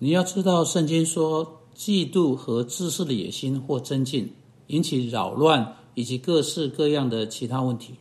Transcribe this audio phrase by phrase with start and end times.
[0.00, 4.32] 你要知道，圣经说，嫉妒和自私的野心或增进，
[4.68, 7.94] 引起扰乱以及各式各样的其他问题。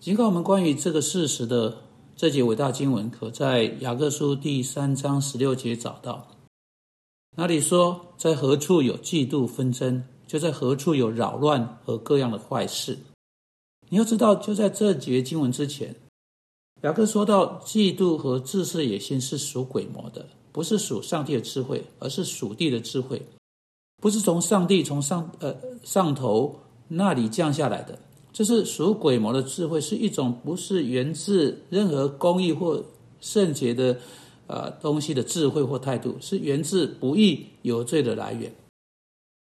[0.00, 1.82] 尽管我们关于这个事实的
[2.16, 6.26] 这节伟大经文，可在雅各书第三章十六节找到，
[7.36, 12.98] 那里说，在何处有嫉妒纷争，就在何处有扰乱和各样的坏事。
[13.90, 15.94] 你要知道，就在这节经文之前，
[16.84, 20.26] 雅各说到，嫉妒和自私的野心是属鬼魔的。
[20.52, 23.22] 不是属上帝的智慧，而是属地的智慧，
[24.02, 27.98] 不是从上帝从上呃上头那里降下来的，
[28.32, 32.82] 这是属鬼魔的智慧，是一种不是源自任何公义或
[33.20, 33.98] 圣洁的
[34.46, 38.52] 呃东西的智慧或态度，是源自不义有罪的来源。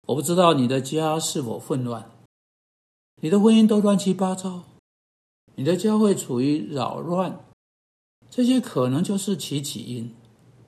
[0.07, 2.09] 我不知道你的家是否混乱，
[3.21, 4.63] 你的婚姻都乱七八糟，
[5.55, 7.45] 你的教会处于扰乱，
[8.29, 10.11] 这些可能就是其起因。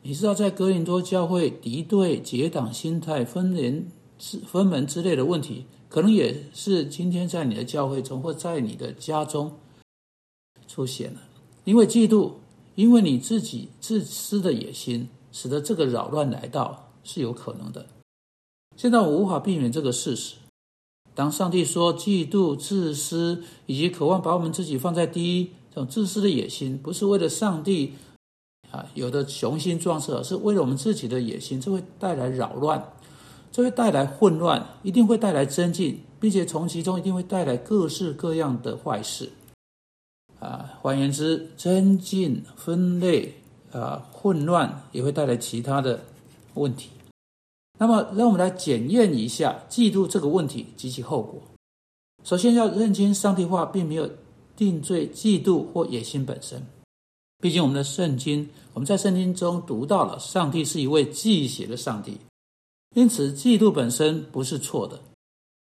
[0.04, 3.86] 你知道，在哥林多教会敌对、结党心态、分连、
[4.48, 9.60] 分门之类的问题，可能也是今天在你的教会中或在你的家中
[10.68, 11.20] 出现了。
[11.66, 12.32] 因为嫉妒，
[12.74, 17.85] 因为你自己自私的野心，使得这个扰乱来到是有可能的。
[18.76, 20.35] 现在我无法避免这个事实。
[21.13, 27.94] 当上帝说嫉妒、自私以及渴望把我们自己放在第一，这种自私的野心，不是为了上帝。
[28.72, 32.82] 啊，有的雄心壮志是为了我们自己的野心，这会带来扰乱，
[33.52, 39.30] 这会带来混乱，一定会带来增进，并且从其中一定会带来各式各样的坏事。
[40.40, 43.36] 啊，换言之，增进、分类、
[43.74, 46.00] 啊混乱，也会带来其他的
[46.54, 46.90] 问题。
[47.78, 51.41] 那么，让我们来检验一下嫉妒这个问题及其后果。
[52.24, 54.10] 首先要认清，上帝话并没有
[54.56, 56.66] 定罪嫉妒或野心本身。
[57.42, 62.20] 毕竟，我们的圣经，我们在圣经中读到了，上帝是一位忌邪的上帝，
[62.96, 64.97] 因此嫉妒本身不是错的。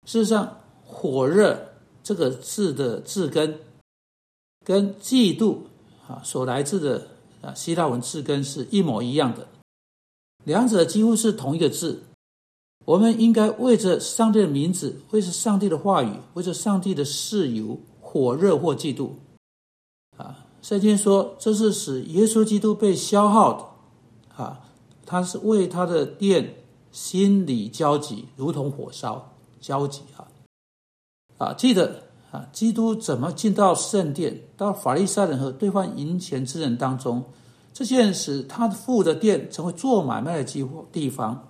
[0.06, 3.60] 事实上，“火热”这个字的字根，
[4.64, 5.58] 跟嫉妒
[6.08, 7.06] 啊所来自的
[7.42, 9.46] 啊希腊文字根是一模一样的，
[10.46, 12.02] 两者几乎是同一个字。
[12.86, 19.10] 我们应该为着上帝的名字，为着上帝的话语，为着上帝的事由，火热或嫉妒。
[20.68, 24.60] 圣经说，这是使耶稣基督被消耗的，啊，
[25.06, 26.56] 他是为他的殿
[26.92, 30.28] 心里焦急，如同火烧焦急啊，
[31.38, 37.24] 啊，记得啊，基督怎么进到圣殿，到法利赛人和兑换银钱之人当中，
[37.72, 41.48] 这些人使他的父的殿成为做买卖的机地方，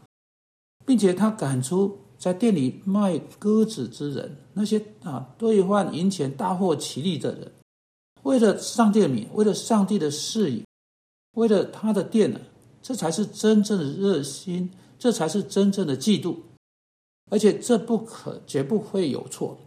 [0.85, 7.51] 并且他赶出在店里卖鸽子之人，那些啊兑换银钱大获其利的人。
[8.27, 10.65] 为了上帝的名，为了上帝的事业，
[11.35, 12.41] 为了他的殿呢，
[12.81, 16.35] 这才是真正的热心，这才是真正的嫉妒，
[17.31, 19.57] 而且这不可绝不会有错。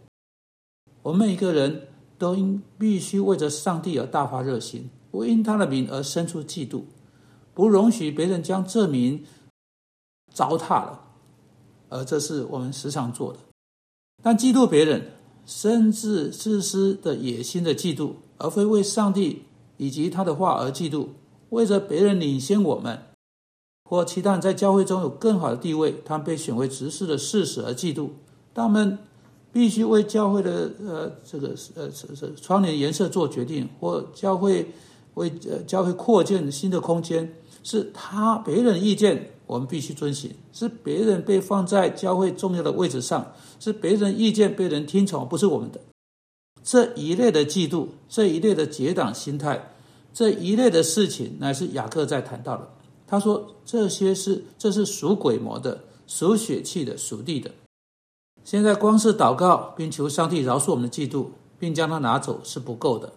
[1.01, 1.87] 我们每一个人
[2.19, 6.83] 都应必须为着上帝而大发热心，不因他的名而生出嫉妒，
[7.55, 9.25] 不容许别人将这名
[10.31, 11.07] 糟蹋了，
[11.89, 13.39] 而这是我们时常做的。
[14.21, 15.13] 但嫉妒别人，
[15.47, 18.13] 甚至自私的野心的嫉妒。
[18.41, 19.43] 而非为上帝
[19.77, 21.07] 以及他的话而嫉妒，
[21.49, 22.99] 为着别人领先我们，
[23.89, 28.09] 或期待在教会中有更好的地位，他们被选为执事的事实而嫉妒。
[28.53, 28.97] 他们
[29.51, 34.71] 必须为教会的呃这个呃这这窗帘颜色做决定，或教会
[35.15, 45.79] 为呃教会扩建新的空间，是他别人意见，我们必须遵循；是别人被放在教会重要的位置上，是别人意见被人听从，不是我们的。
[46.63, 49.73] 这一类的嫉妒，这一类的结党心态，
[50.13, 52.69] 这一类的事情，乃是雅各在谈到的。
[53.07, 57.51] 他说：“这些是，这是属鬼魔的，属血气的，属地的。
[58.43, 61.27] 现在光是祷告，并求上帝饶恕我们的嫉妒，
[61.59, 63.11] 并将它拿走是不够的。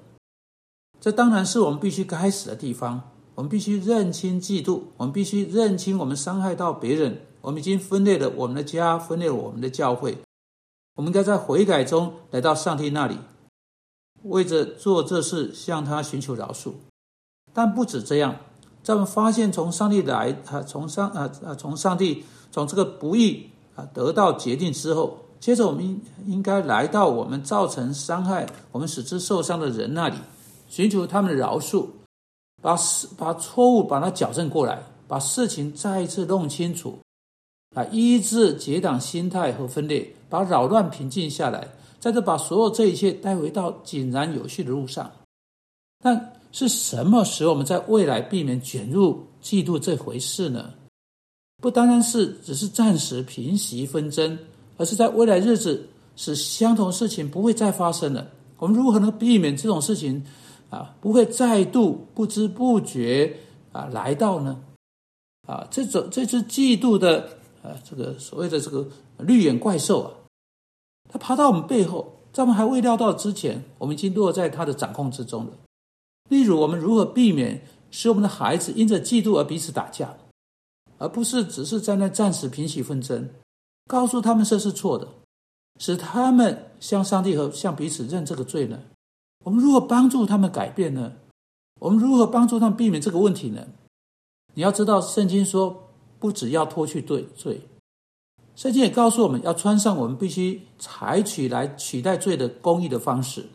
[1.00, 3.03] 这当然是我们必须开始的地方。
[3.37, 7.20] 我们必须认清嫉妒，我们必须认清我们伤害到别人。
[7.41, 10.19] 我们已经分裂了我们的家，分裂了我们的教会。
[10.96, 13.19] 我们应该在悔改中来到上帝那里。”
[14.25, 16.73] 为着做这事，向他寻求饶恕，
[17.53, 18.37] 但不止这样，
[18.82, 30.17] 在我们发现从上帝来，啊，从上啊啊，从上帝从这个不义啊得到决定之后，接着我们应应该来到我们造成伤害、我们使之受伤的人那里，
[30.69, 31.87] 寻求他们的饶恕，
[32.62, 36.99] 把事把错误把它矫正过来，把事情再一次弄清楚，
[37.75, 41.69] 啊，医治结党心态和分裂，把扰乱平静下来。
[42.00, 45.08] 在这把所有这一切带回到井然有序的路上，
[46.02, 50.75] 但是什么使我们在未来避免卷入嫉妒这回事呢？
[51.62, 54.36] 不单单是只是暂时平息纷争，
[54.76, 58.26] 而是在未来日子使相同事情不会再发生了。
[58.58, 60.25] 我们如何能避免这种事情
[60.70, 63.36] 啊不会再度不知不觉
[63.70, 64.60] 啊来到呢？
[65.46, 67.31] 啊，这种这只嫉妒的
[67.62, 68.86] 呃这个所谓的这个
[69.19, 70.10] 绿眼怪兽啊，
[71.11, 75.53] 他爬到我们背后，在我们还未料到之前，我们已经落在他的掌控之中了。
[76.29, 80.17] 例如，我们如何避免使我们的孩子因着嫉妒而彼此打架，
[80.99, 83.29] 而不是只是在那暂时平息纷争，
[83.87, 85.06] 告诉他们这是错的，
[85.79, 88.81] 使他们向上帝和向彼此认这个罪呢？
[89.45, 91.12] 我们如何帮助他们改变呢？
[91.81, 93.67] 我们如何帮助他们避免这个问题呢？
[94.55, 97.61] 你要知道，圣经说不只要脱去罪罪，
[98.56, 103.47] 圣经也告诉我们要穿上我们必须采取来取代罪的公义的方式。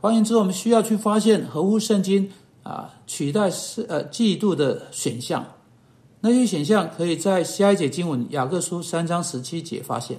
[0.00, 2.30] 换言之，我们需要去发现合乎圣经
[2.62, 5.44] 啊取代是呃嫉妒的选项。
[6.20, 10.18] 那些选项可以在下一节经文雅各书三章十七节发现，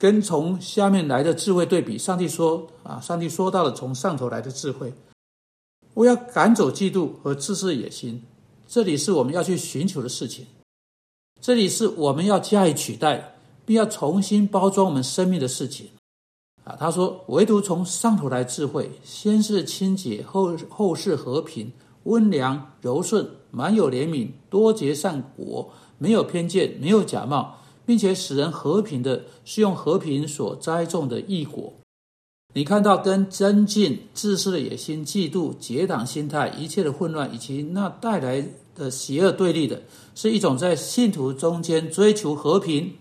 [0.00, 1.98] 跟从下面来的智慧对比。
[1.98, 4.92] 上帝说啊，上帝说到了从上头来的智慧，
[5.94, 8.22] 我要赶走嫉妒和自私野心。
[8.68, 10.46] 这里是我们要去寻求的事情，
[11.40, 15.86] 这里是我们要加以取代，并要重新包装我们生命的事情。
[16.64, 27.54] 啊，他说，唯独从上头来智慧，先是清洁，后后是和平、温良、柔顺，满有怜悯，多结善果，没有偏见，没有假冒，
[27.86, 31.72] 并且使人和平的，是用和平所栽种的异果。
[32.54, 38.44] 你看到跟增进自私的野心、嫉妒、结党心态、一切的混乱以及那带来
[38.78, 39.82] 的邪恶对立的，
[40.14, 42.94] 是一种在信徒中间追求和平。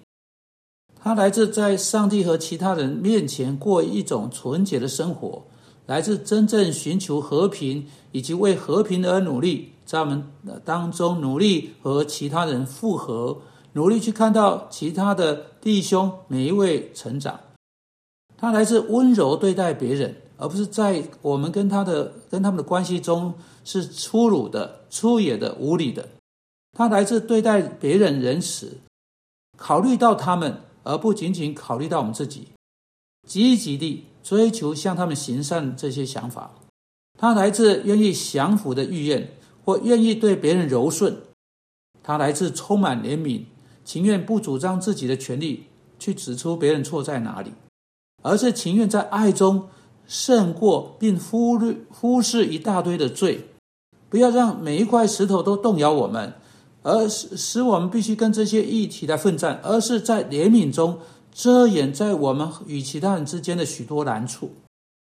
[1.00, 5.45] 它来自在上帝和其他人面前过一种纯洁的生活，
[5.85, 10.24] 来自真正寻求和平以及为和平而努力，在我们
[10.65, 13.38] 当中努力和其他人复合，
[13.73, 17.39] 努力去看到其他的弟兄每一位成长。
[18.35, 23.34] 他来自温柔对待别人，而不是在我们跟他的跟他们的关系中
[23.66, 26.07] 是粗鲁的、粗野的、无理的。
[26.74, 28.78] 他来自对待别人仁慈，
[29.57, 32.50] 考虑到他们，而不仅仅考虑到我们自己，
[33.28, 36.51] 积极地追求向他们行善这些想法。
[37.19, 39.33] 他来自愿意降服的意愿，
[39.66, 41.18] 或愿意对别人柔顺。
[42.04, 43.45] 他来自充满怜悯，
[43.83, 45.66] 情愿不主张自己的权利，
[45.98, 47.51] 去指出别人错在哪里。
[48.22, 49.69] 而是情愿在爱中
[50.07, 53.50] 胜过，并忽略忽视一大堆的罪，
[54.09, 56.33] 不要让每一块石头都动摇我们，
[56.81, 61.00] 而使使我们必须跟这些议题来奋战，而是在怜悯中
[61.33, 64.50] 遮掩在我们与其他人之间的许多难处。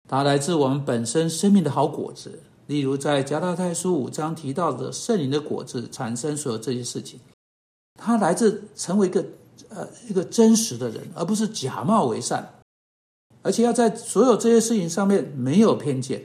[0.09, 7.17] 它来自我们本身生命的好果子，例如在加拉太书五章提到的圣灵的果子产生所有这些事情。
[7.95, 9.23] 它来自成为一个
[9.69, 12.45] 呃一个真实的人，而不是假冒为善。
[13.41, 16.23] 而且要在所有这些事情上面没有偏见，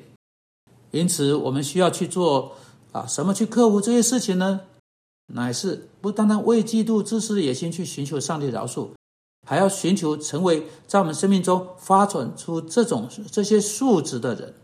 [0.90, 2.52] 因此我们需要去做
[2.92, 4.60] 啊什么去克服这些事情呢？
[5.34, 8.90] 乃是不单单为嫉妒自私的野心去寻求上帝饶恕，
[9.44, 14.54] 还要寻求成为在我们生命中发展出这种这些素质的人。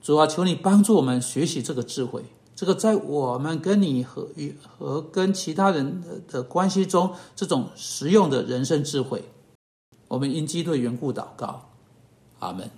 [0.00, 2.24] 主啊，求你帮助我们学习这个智慧，
[2.56, 9.22] 这个在我们跟你和与和跟其他人的关系中这种实用的人生智慧。
[10.08, 11.68] 我们因基督的缘故祷告。
[12.42, 12.72] 阿门。